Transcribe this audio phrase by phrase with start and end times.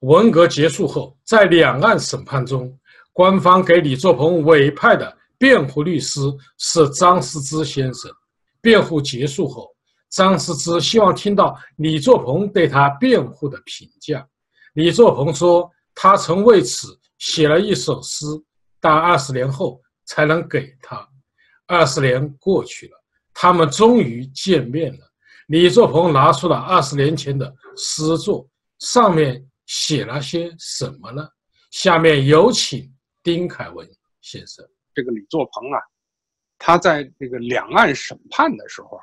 [0.00, 2.78] 文革结束后，在两岸审判中，
[3.12, 6.20] 官方给李作鹏委派的辩护律师
[6.58, 8.10] 是张思之先生。
[8.60, 9.70] 辩护结束后，
[10.10, 14.26] 张思之希望听到李作鹏对他辩护的评价。
[14.74, 16.88] 李作鹏说，他曾为此
[17.18, 18.26] 写了一首诗，
[18.80, 21.08] 但二十年后才能给他。
[21.66, 22.92] 二十年过去了，
[23.32, 25.00] 他们终于见面了。
[25.46, 28.46] 李作鹏拿出了二十年前的诗作，
[28.78, 31.28] 上面写了些什么呢？
[31.70, 33.88] 下面有请丁凯文
[34.20, 34.64] 先生。
[34.94, 35.80] 这个李作鹏啊，
[36.58, 38.98] 他在这个两岸审判的时候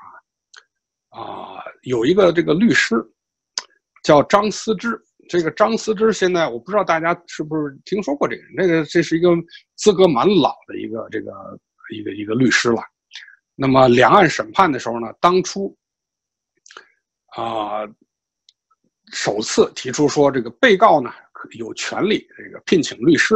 [1.10, 2.96] 啊，啊，有一个这个律师
[4.04, 5.00] 叫张思之。
[5.30, 8.56] 这个张思之现在我不知道大家是不是听说过这个人？
[8.58, 9.30] 这个这是一个
[9.76, 11.32] 资格蛮老的一个这个
[11.94, 12.82] 一个一个律师了。
[13.56, 15.76] 那么两岸审判的时候呢，当初。
[17.38, 17.88] 啊，
[19.12, 21.12] 首次提出说这个被告呢
[21.58, 23.36] 有权利这个聘请律师，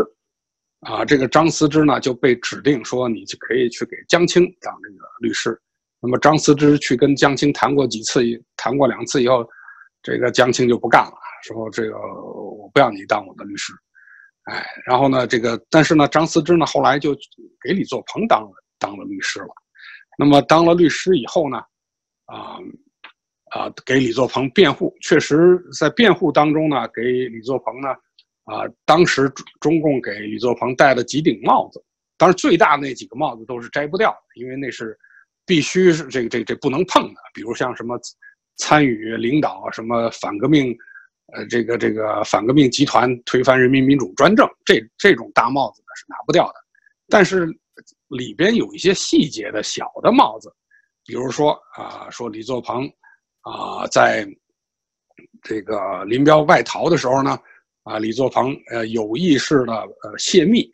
[0.82, 5.60] 啊，这个张思之呢就被指定说你就可以去给江青当这个律师。
[6.00, 8.22] 那么张思之去跟江青谈过几次，
[8.56, 9.44] 谈过两次以后，
[10.04, 13.74] 这个江青就不干了，说这个我不要你当我的律师。
[14.44, 17.16] 哎，然后呢，这个但是呢，张思之呢后来就
[17.62, 19.50] 给李作鹏当了当了律师了。
[20.18, 21.58] 那么当了律师以后呢，
[22.28, 22.60] 啊。
[23.56, 27.88] 啊，给李作鹏辩护，确实在辩护当中呢，给李作鹏呢，
[28.44, 29.32] 啊，当时
[29.62, 31.82] 中共给李作鹏戴了几顶帽子，
[32.18, 35.00] 当然最大的那几个帽子都是摘不掉的，因为那是
[35.46, 37.98] 必须是这个这个这不能碰的，比如像什么
[38.58, 40.76] 参与领导什么反革命，
[41.34, 46.56] 呃，这个这个反革命集团推翻人民民主专政，这这种大帽子呢是拿不掉的，
[47.08, 47.48] 但是
[48.10, 50.54] 里边有一些细节的小的帽子，
[51.06, 52.92] 比如说啊，说李作鹏。
[53.46, 54.28] 啊，在
[55.44, 57.40] 这个林彪外逃的时候呢，
[57.84, 60.68] 啊，李作鹏呃有意识的呃泄密，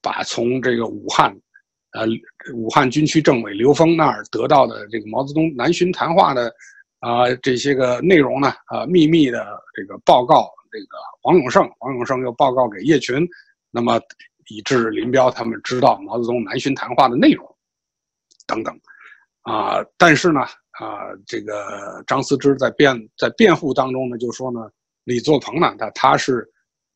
[0.00, 1.30] 把从这个武汉，
[1.92, 2.06] 呃
[2.54, 6.50] 武汉军区政委刘峰那儿得到的这个毛泽东南巡谈话的
[7.00, 13.28] 啊这些个内容呢，啊秘密的这个报告这个黄永胜，黄永胜又报告给叶群，
[13.70, 14.00] 那么
[14.46, 17.46] 以致林彪他们知道毛泽东南巡谈话的内容
[18.46, 18.74] 等等，
[19.42, 20.40] 啊，但是呢。
[20.80, 24.68] 啊，这个张思之在辩在辩护当中呢，就说呢，
[25.04, 26.44] 李作鹏呢，他他是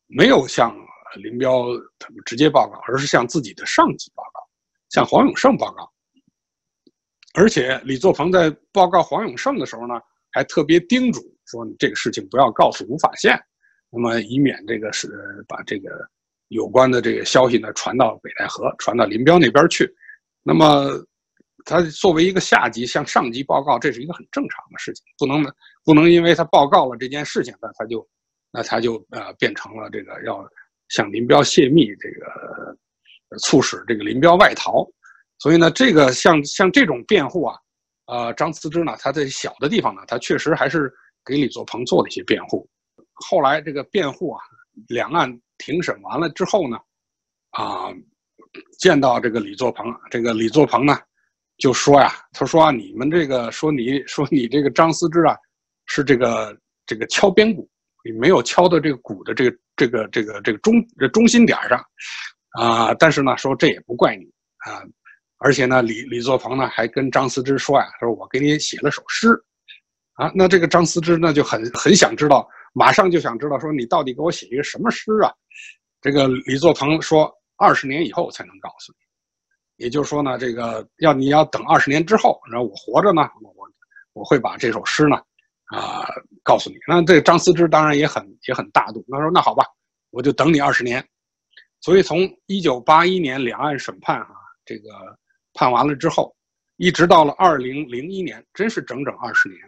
[0.08, 0.76] 没有向
[1.22, 1.64] 林彪
[1.96, 4.40] 他们直接报告，而是向自己的上级报告，
[4.90, 5.88] 向黄永胜报告。
[7.34, 9.94] 而且李作鹏在报告黄永胜的时候呢，
[10.32, 13.40] 还特别叮嘱说，你这个事情不要告诉吴法宪，
[13.90, 15.08] 那么以免这个是
[15.46, 15.88] 把这个
[16.48, 19.88] 有关的这个消息呢传到北戴河，传到林彪那边去，
[20.42, 21.00] 那么。
[21.68, 25.44] 他作为一个下级向上级报告，这是一个很正常的事情，不能
[25.84, 28.08] 不能因为他报告了这件事情，那他就
[28.50, 30.42] 那他就呃变成了这个要
[30.88, 34.88] 向林彪泄密，这个促使这个林彪外逃。
[35.38, 37.54] 所以呢，这个像像这种辩护啊，
[38.06, 40.90] 呃，张思之呢，他在小的地方呢，他确实还是
[41.22, 42.66] 给李作鹏做了一些辩护。
[43.12, 44.40] 后来这个辩护啊，
[44.88, 46.78] 两岸庭审完了之后呢，
[47.50, 47.92] 啊，
[48.78, 50.98] 见到这个李作鹏，这个李作鹏呢。
[51.58, 55.36] 就说呀，他说啊，你们这个说你说你这个张思之啊，
[55.86, 57.68] 是这个这个敲边鼓，
[58.04, 61.84] 你没有敲到这个鼓的这个这个这个这个中这中心点上，
[62.60, 64.24] 啊，但是呢，说这也不怪你
[64.58, 64.82] 啊，
[65.38, 69.28] 而且呢，李李作鹏呢还跟张思之说呀，说我给你写了首诗，
[70.14, 75.32] 啊，那这个张思之呢就很很想知道，马上就想知道说你到底给我写一个什么诗啊？
[76.00, 79.07] 这个李作鹏说二十年以后才能告诉你。
[79.78, 83.70] 也就是说呢，这个要你要等二十年之后，然后我活着呢，我我
[84.12, 85.16] 我会把这首诗呢，
[85.66, 86.04] 啊，
[86.42, 86.76] 告诉你。
[86.86, 89.64] 那这张思之当然也很也很大度，他说那好吧，
[90.10, 91.02] 我就等你二十年。
[91.80, 94.30] 所以从一九八一年两岸审判啊，
[94.64, 94.90] 这个
[95.54, 96.34] 判完了之后，
[96.76, 99.60] 一直到了二零零一年，真是整整二十年，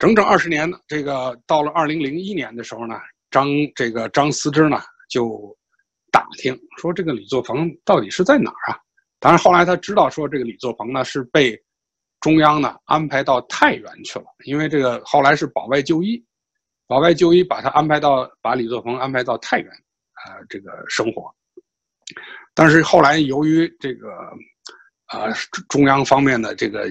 [0.00, 0.76] 整整二十年呢。
[0.88, 2.96] 这个到了二零零一年的时候呢，
[3.30, 5.56] 张这个张思之呢就。
[6.10, 8.78] 打听说这个李作鹏到底是在哪儿啊？
[9.18, 11.58] 当然后来他知道说这个李作鹏呢是被
[12.20, 16.22] 中央呢安排到太原去了，因为这个后来是保外就医，
[16.86, 21.30] 保外就医把他安排到把李作鹏安排到太原啊这个生活。
[22.54, 24.10] 但是后来由于这个
[25.06, 25.28] 啊
[25.68, 26.86] 中央方面的这个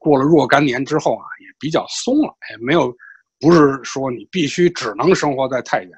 [0.00, 2.94] 过了若干年之后啊也比较松了，也没有
[3.40, 5.92] 不是说你必须只能生活在太原。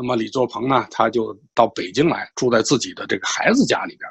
[0.00, 4.10] 那么李作鹏呢，他就到北京来，住在自己的这个孩子家里边。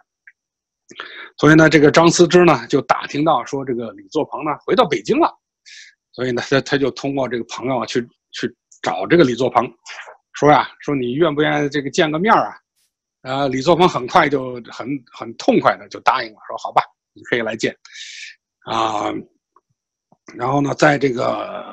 [1.36, 5.36] 所以呢，这个张思之呢就打听到说，这个李作鹏呢回到北京了。
[6.12, 9.68] 所以呢，他他就通过这个朋友去去找这个李作鹏。
[10.34, 12.56] 说呀，说你愿不愿意这个见个面啊？
[13.24, 16.84] 呃，李作鹏很快就很很痛快的就答应了，说好吧，
[17.14, 17.76] 你可以来见，
[18.60, 19.12] 啊，
[20.36, 21.69] 然后呢，在这个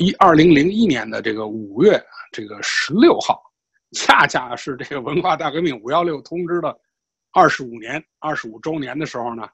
[0.00, 2.02] 一二零零一年的这个五月
[2.32, 3.38] 这个十六号，
[3.92, 6.74] 恰恰是这个文化大革命五幺六通知的
[7.32, 9.46] 二十五年二十五周年的时候呢，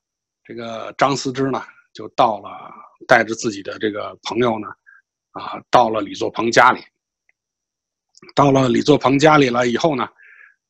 [0.44, 1.60] 这个张思之呢
[1.92, 2.72] 就到了，
[3.08, 4.68] 带着自己的这个朋友呢，
[5.32, 6.80] 啊，到了李作鹏家里，
[8.32, 10.08] 到了李作鹏家里了以后呢。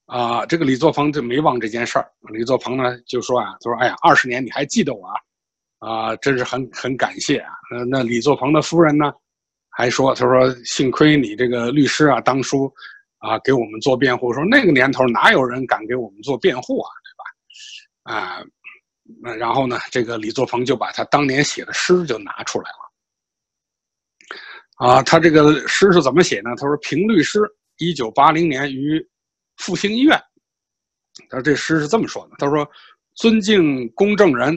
[0.07, 2.09] 啊，这个李作鹏就没忘这件事儿。
[2.33, 5.17] 李作鹏呢就说啊，他说：“哎呀，二十年你还记得我啊？
[5.81, 9.13] 啊，真是很很感谢啊。”呃，那李作鹏的夫人呢，
[9.77, 12.73] 还说：“他说幸亏你这个律师啊，当初
[13.19, 17.25] 啊给我们做辩护，说那个年头哪有人敢给我们做辩护啊，对吧？”
[18.17, 18.45] 啊，
[19.23, 22.77] 那然后呢，这个李作鹏就把他当年写的诗就拿出来了。
[24.79, 26.51] 啊，他这个诗是怎么写呢？
[26.57, 27.41] 他说：“评律师，
[27.77, 29.07] 一九八零年于。”
[29.57, 30.15] 复兴医院，
[31.31, 32.71] 他说这诗是这么说的：“他说，
[33.15, 34.55] 尊敬公证人，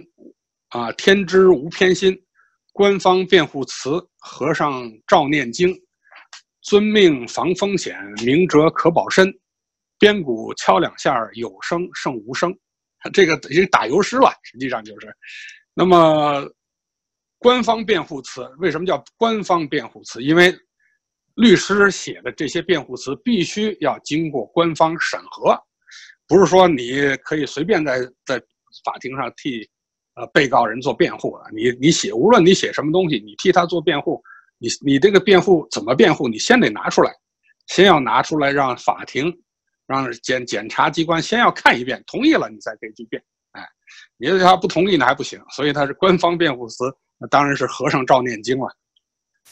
[0.72, 2.22] 啊，天知无偏心，
[2.80, 3.90] 官方辩护词，
[4.20, 5.78] 和尚照念经，
[6.62, 9.30] 遵命防风险，明哲可保身，
[10.00, 12.58] 边鼓敲两下有声胜无声。
[13.12, 15.14] 这个一个打油诗了，实际上就是。
[15.74, 16.50] 那么，
[17.38, 20.24] 官方辩护词为什么叫官方辩护词？
[20.24, 20.58] 因为。”
[21.36, 25.58] 律师写的这些辩护词必须要经过官方审核，
[26.28, 28.38] 不是说你可以随便在在
[28.84, 29.66] 法庭上替
[30.20, 31.46] 呃被告人做辩护了。
[31.54, 34.22] 你你写，无论你写什么东西，你替他做辩护，
[34.58, 37.12] 你你这个辩护怎么辩护，你先得拿出来，
[37.68, 39.34] 先要拿出来让法庭，
[39.88, 43.24] 让检检察机关先要看一遍，同意了你才可以去辩。
[43.54, 43.66] 哎，
[44.18, 46.84] 你要他不同意那还不行，所以他是官方辩护词，
[47.18, 48.68] 那当然是和尚照念经了。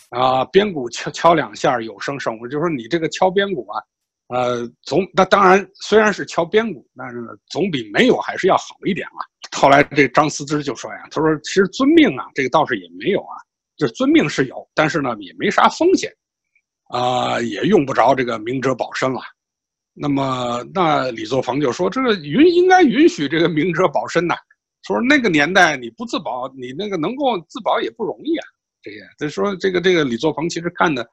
[0.10, 3.82] 啊，边鼓敲敲两下有声胜无，就是说你这个敲边鼓啊，
[4.28, 7.18] 呃，总那当然虽然是敲边鼓，但是
[7.48, 9.24] 总比没有还是要好一点嘛。
[9.58, 13.34] 后来这张思之就说呀，他说其实遵命啊，这个倒是也没有啊，
[13.76, 16.14] 就是遵命是有，但是呢也没啥风险，
[16.90, 19.20] 啊，也用不着这个明哲保身了。
[20.00, 24.36] 那么那李作鹏就说这个允应该允许这个明哲保身呐，
[24.84, 28.46] 说那个年代你不自保，你那个能够自保也不容易啊。
[28.84, 31.04] 这些，他说这个这个李作鹏其实看的，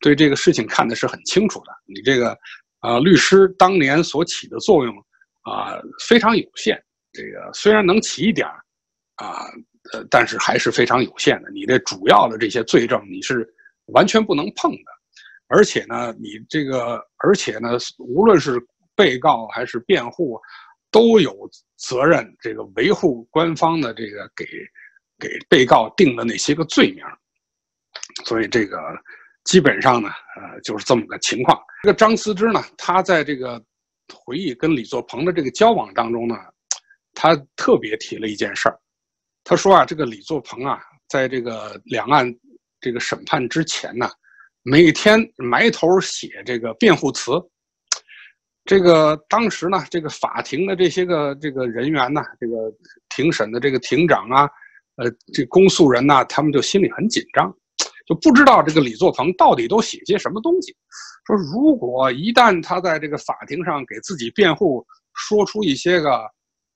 [0.00, 1.70] 对这个事情看的是很清楚的。
[1.86, 2.36] 你这个，
[2.80, 4.92] 啊，律师当年所起的作用，
[5.42, 5.78] 啊，
[6.08, 6.82] 非常有限。
[7.12, 8.62] 这个虽然能起一点儿，
[9.16, 9.44] 啊，
[9.92, 11.50] 呃，但是还是非常有限的。
[11.50, 13.46] 你这主要的这些罪证，你是
[13.86, 14.92] 完全不能碰的。
[15.48, 18.58] 而且呢，你这个，而且呢，无论是
[18.96, 20.40] 被告还是辩护，
[20.90, 24.46] 都有责任这个维护官方的这个给
[25.18, 27.04] 给被告定的那些个罪名。
[28.24, 28.78] 所以这个
[29.44, 31.60] 基本上呢，呃，就是这么个情况。
[31.82, 33.62] 这个张思之呢，他在这个
[34.14, 36.36] 回忆跟李作鹏的这个交往当中呢，
[37.14, 38.78] 他特别提了一件事儿。
[39.44, 42.32] 他说啊，这个李作鹏啊，在这个两岸
[42.80, 44.10] 这个审判之前呢，
[44.62, 47.32] 每天埋头写这个辩护词。
[48.64, 52.72] 这个当时呢，这个法庭的这些个这个人员呢，这个
[53.08, 54.48] 庭审的这个庭长啊，
[54.96, 57.52] 呃，这公诉人呐，他们就心里很紧张。
[58.06, 60.74] 就不知道这个李作鹏到底都写些什么东西。
[61.24, 64.84] 说如果一旦他在这个法庭上给自己辩护，
[65.14, 66.20] 说出一些个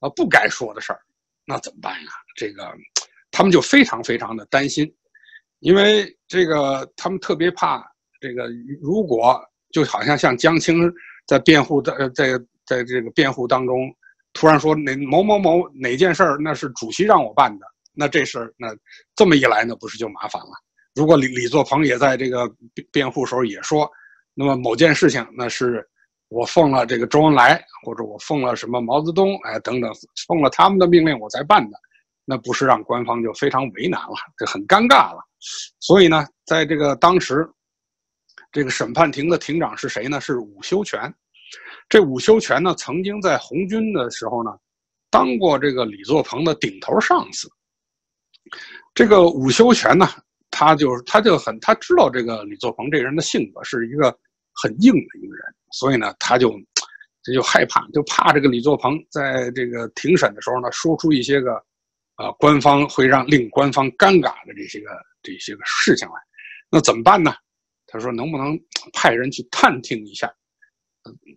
[0.00, 1.00] 啊不该说的事儿，
[1.44, 2.10] 那怎么办呀？
[2.36, 2.72] 这个
[3.30, 4.90] 他们就非常非常的担心，
[5.60, 7.84] 因为这个他们特别怕
[8.20, 8.48] 这个，
[8.80, 9.40] 如果
[9.72, 10.92] 就好像像江青
[11.26, 12.32] 在辩护的在
[12.64, 13.94] 在这个辩护当中，
[14.32, 18.74] 突然说哪某某某哪件事儿那是主席让我办的，那这事儿那
[19.14, 20.50] 这么一来，那不是就麻烦了？
[20.94, 23.90] 如果李李作鹏也在这个辩辩护时候也说，
[24.34, 25.86] 那么某件事情那是
[26.28, 29.90] 我奉了这个周恩来或者我奉了什么毛泽东哎等等
[30.26, 31.78] 奉了他们的命令我才办的，
[32.24, 35.24] 那不是让官方就非常为难了，这很尴尬了。
[35.80, 37.48] 所以呢，在这个当时，
[38.50, 40.20] 这个审判庭的庭长是谁呢？
[40.20, 41.12] 是伍修权。
[41.88, 44.50] 这伍修权呢，曾经在红军的时候呢，
[45.10, 47.48] 当过这个李作鹏的顶头上司。
[48.94, 50.08] 这个伍修权呢。
[50.48, 54.16] 他就是，他就很，他知道这个李作鹏这人的性格是一个
[54.62, 56.54] 很硬的一个人，所以呢，他就
[57.22, 61.54] 这就害怕，就怕这个李作鹏在这个庭审的时候呢，说出一些个
[62.14, 64.90] 啊，官方会让令官方尴尬的这些个
[65.22, 66.14] 这些个事情来。
[66.70, 67.34] 那怎么办呢？
[67.86, 68.58] 他说，能不能
[68.92, 70.26] 派人去探听一下，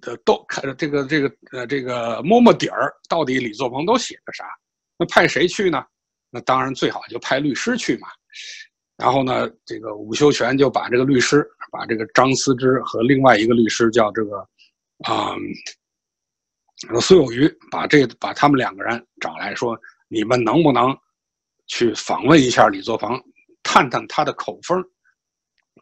[0.01, 4.45] 呃，都看这个这个呃这个摸摸底儿，到底李作鹏都写的啥？
[4.97, 5.85] 那派谁去呢？
[6.31, 8.07] 那当然最好就派律师去嘛。
[8.97, 14.37] 然后呢，这个伍修权就把这个律师把这个张思之和另外一个律师叫这个
[15.05, 15.35] 啊
[17.01, 20.97] 苏有余，把这把他们两个人找来说，你们能不能
[21.67, 23.21] 去访问一下李作鹏，
[23.63, 24.83] 探探他的口风，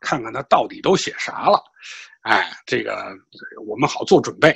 [0.02, 1.62] 看看他到底都写啥了？
[2.22, 3.16] 哎，这个
[3.66, 4.56] 我们好做准备。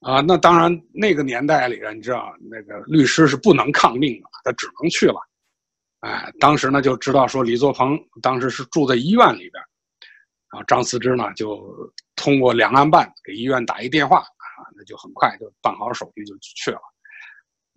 [0.00, 5.20] 啊，那当然，那个年代里边，你知道，那个律师是不能抗命的，他只能去了。
[6.00, 9.62] 哎，当时呢就知道说李作鹏当时是住在医院里边，
[10.52, 11.60] 啊，张思之呢就
[12.14, 16.78] 通过两岸办给医院打一电话，啊，那就很快就办好手续就去了。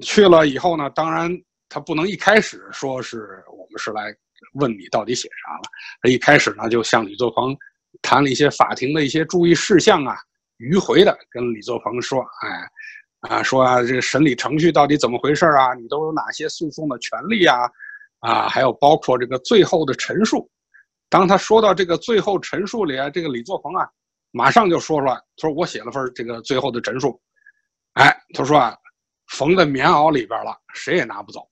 [0.04, 1.32] 去了以后呢，当然
[1.70, 4.14] 他不能一开始说是我们是来
[4.54, 5.64] 问你到底写啥了，
[6.02, 7.58] 他一开始呢就向李作鹏
[8.02, 10.16] 谈了一些法庭的一些注意事项啊。
[10.60, 15.74] 迂回的跟李作鹏说：“哎，啊，说啊，这个审理程序到底怎么回事啊？
[15.74, 17.70] 你都有哪些诉讼的权利啊？
[18.20, 20.50] 啊，还有包括这个最后的陈述。
[21.10, 23.88] 当他说到这个最后陈述里啊，这个李作鹏啊，
[24.32, 27.22] 马上就说出来，他说我写了份这个最后的陈述。
[27.94, 28.76] 哎，他说啊，
[29.28, 31.48] 缝在棉袄里边了，谁也拿不走。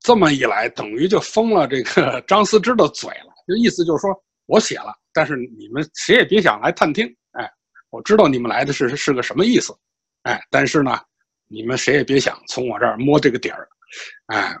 [0.00, 4.10] 这么一来，等于就封了这个 张思之的嘴了，就意思就是说
[4.46, 7.50] 我写了。”但是你们谁也别想来探听，哎，
[7.88, 9.74] 我知道你们来的是是个什么意思，
[10.22, 11.00] 哎，但是呢，
[11.48, 13.66] 你们谁也别想从我这儿摸这个底儿，
[14.26, 14.54] 哎，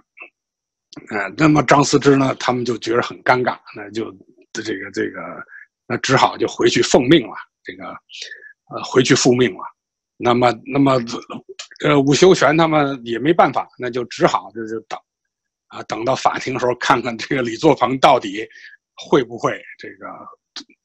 [1.10, 4.10] 嗯，那么张思之呢，他们就觉得很尴尬，那就
[4.52, 5.20] 这个这个，
[5.86, 7.84] 那只好就回去奉命了，这个，
[8.70, 9.60] 呃，回去复命了。
[10.16, 10.98] 那么那么，
[11.84, 14.98] 呃，伍修权他们也没办法，那就只好就就等，
[15.68, 18.46] 啊，等到法庭的时候看看这个李作鹏到底
[18.94, 20.06] 会不会这个。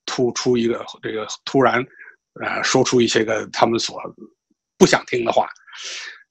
[0.07, 1.81] 突出一个这个突然，
[2.41, 3.97] 呃，说出一些个他们所
[4.77, 5.47] 不想听的话，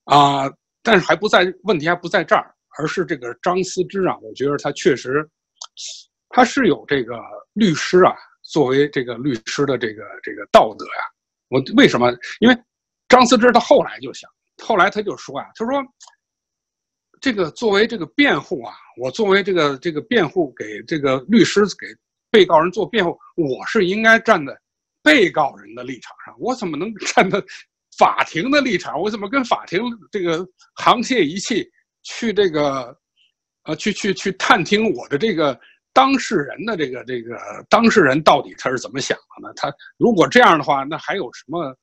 [0.04, 0.44] 啊，
[0.82, 5.28] 但是还不在问题还不在这儿，而是这个张思之啊，我觉得他确实
[6.30, 7.20] 他是有这个
[7.52, 11.02] 律师啊，作为这个律师的这个这个道德呀。
[11.48, 12.10] 我为什么？
[12.38, 12.56] 因为
[13.06, 14.30] 张思之他后来就想，
[14.62, 15.82] 后来他就说啊，他说
[17.20, 21.86] 这个作为这个辩护啊，我作为这个这个辩护给这个律师给。
[22.32, 24.56] 被告人做辩护，我是应该站在
[25.02, 27.42] 被告人的立场上，我怎么能站在
[27.98, 29.00] 法庭的立场？
[29.00, 29.82] 我怎么跟法庭
[30.12, 30.38] 这个
[30.76, 31.68] 沆瀣一气
[32.02, 32.96] 去这个，
[33.64, 35.58] 呃，去去去探听我的这个
[35.92, 37.36] 当事人的这个这个
[37.68, 39.52] 当事人到底他是怎么想的呢？
[39.56, 41.76] 他如果这样的话，那还有什么？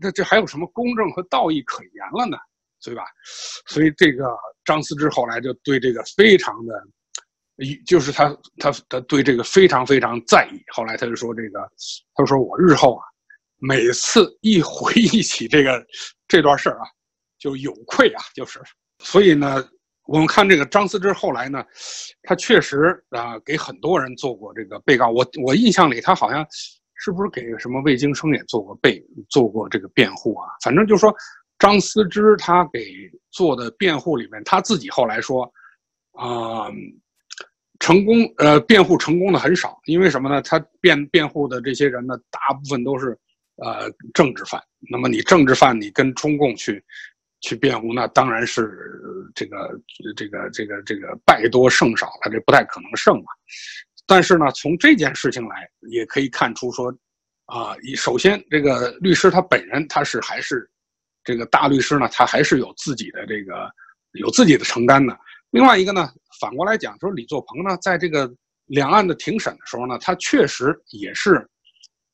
[0.00, 2.38] 那这还有什么公正和道义可言了呢？
[2.84, 3.04] 对吧？
[3.66, 4.26] 所以这个
[4.64, 6.74] 张思之后来就对这个非常的。
[7.86, 10.60] 就是他，他他对这个非常非常在意。
[10.72, 11.60] 后来他就说：“这个，
[12.14, 13.04] 他说我日后啊，
[13.58, 15.86] 每次一回忆起这个
[16.26, 16.84] 这段事儿啊，
[17.38, 18.58] 就有愧啊，就是。
[19.02, 19.62] 所以呢，
[20.06, 21.64] 我们看这个张思之后来呢，
[22.22, 25.10] 他确实啊给很多人做过这个被告。
[25.10, 26.46] 我我印象里，他好像
[26.94, 30.48] 是不是给什么魏京生也做过被做过这个辩护啊？
[30.62, 31.14] 反正就是说，
[31.58, 32.92] 张思之他给
[33.30, 35.44] 做的辩护里面，他自己后来说
[36.12, 36.70] 啊。”
[37.80, 40.40] 成功呃辩护成功的很少，因为什么呢？
[40.40, 43.18] 他辩辩护的这些人呢，大部分都是
[43.56, 44.62] 呃政治犯。
[44.88, 46.80] 那么你政治犯，你跟中共去
[47.42, 48.72] 去辩护，那当然是
[49.34, 49.80] 这个
[50.16, 53.26] 这个这个这个败多胜少了，这不太可能胜嘛。
[54.06, 56.92] 但是呢，从这件事情来也可以看出说，
[57.46, 60.68] 啊，首先这个律师他本人他是还是
[61.24, 63.70] 这个大律师呢，他还是有自己的这个
[64.12, 65.18] 有自己的承担的。
[65.50, 68.32] 另外一个呢，反过来讲，说李作鹏呢，在这个
[68.66, 71.46] 两岸的庭审的时候呢，他确实也是，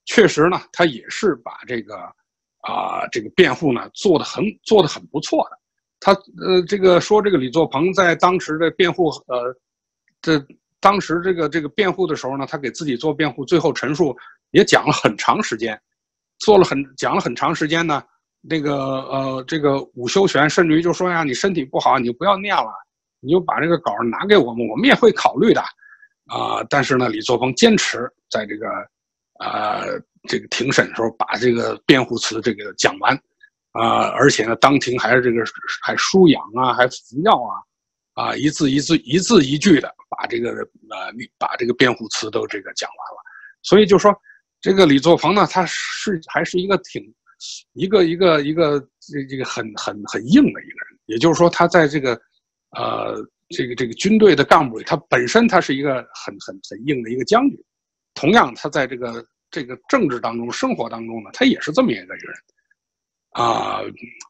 [0.06, 1.94] 确实呢，他也是把这个
[2.68, 5.58] 啊这个辩护呢做的很做的很不错的。
[6.00, 6.12] 他
[6.44, 9.54] 呃这个说这个李作鹏在当时的辩护呃
[10.20, 10.40] 这
[10.80, 14.16] 当时这个这个辩护的时候呢，他给自己做辩护，最后陈述
[14.50, 15.80] 也讲了很长时间，
[16.38, 18.02] 做了很讲了很长时间呢。
[18.40, 22.70] 那个呃这个武修全甚至于就说呀，你身体不好，你就不要念了。
[23.20, 25.60] 你就把这个稿拿给我们，我们也会考虑的，
[26.26, 26.62] 啊！
[26.70, 28.68] 但是呢，李作鹏坚持在这个，
[29.40, 33.14] 呃，这个庭审的时候把这个辩护词这个讲完，
[33.72, 34.08] 啊！
[34.08, 35.44] 而且呢，当庭还是这个
[35.82, 37.54] 还输氧啊，还服药啊，
[38.14, 43.22] 啊，一字一字一字一句的把这个呃把这个辩护词都这个讲完了。
[43.62, 44.14] 所以就说
[44.60, 47.02] 这个李作鹏呢，他是还是一个挺
[47.75, 52.20] 一个一个一个这这个很很很硬的一个人，也就是说他在这个。
[52.76, 53.16] 呃，
[53.48, 57.58] 这个这个军队的干部里，他本身他是一个很很很硬的一个将军，
[58.12, 62.35] 同样他在这个这个政治当中、生活当中呢，他也是这么一个人。
[63.33, 63.81] 啊，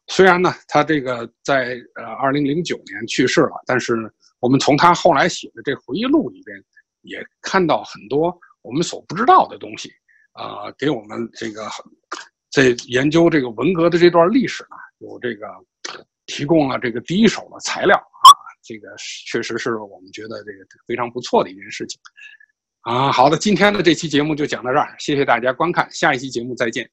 [0.07, 3.95] 虽然呢，他这个在呃二零零九年去世了，但是
[4.39, 6.63] 我们从他后来写的这回忆录里边，
[7.01, 9.89] 也看到很多我们所不知道的东西，
[10.33, 11.67] 啊，给我们这个
[12.51, 15.47] 在研究这个文革的这段历史呢，有这个
[16.25, 18.29] 提供了这个第一手的材料啊，
[18.61, 21.99] 这个确实是我们觉得这个非常不错的一件事情，
[22.81, 26.89] 啊，好的，今天的这期节目就讲到这儿，谢谢大家观看，下一期节目再见。